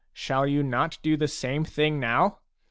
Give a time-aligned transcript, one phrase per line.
[0.13, 2.39] Shall you not do the same thing now